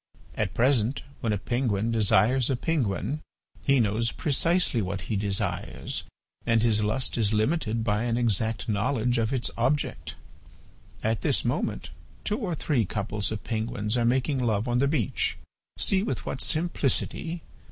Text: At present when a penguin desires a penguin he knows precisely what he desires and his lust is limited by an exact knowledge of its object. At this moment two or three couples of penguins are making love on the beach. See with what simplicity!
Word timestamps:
At 0.33 0.55
present 0.55 1.03
when 1.19 1.31
a 1.31 1.37
penguin 1.37 1.91
desires 1.91 2.49
a 2.49 2.55
penguin 2.55 3.21
he 3.63 3.79
knows 3.79 4.11
precisely 4.11 4.81
what 4.81 5.01
he 5.01 5.15
desires 5.15 6.01
and 6.43 6.63
his 6.63 6.83
lust 6.83 7.19
is 7.19 7.33
limited 7.33 7.83
by 7.83 8.05
an 8.05 8.17
exact 8.17 8.67
knowledge 8.67 9.19
of 9.19 9.31
its 9.31 9.51
object. 9.59 10.15
At 11.03 11.21
this 11.21 11.45
moment 11.45 11.91
two 12.23 12.39
or 12.39 12.55
three 12.55 12.83
couples 12.83 13.31
of 13.31 13.43
penguins 13.43 13.95
are 13.95 14.03
making 14.03 14.39
love 14.43 14.67
on 14.67 14.79
the 14.79 14.87
beach. 14.87 15.37
See 15.77 16.01
with 16.01 16.25
what 16.25 16.41
simplicity! 16.41 17.43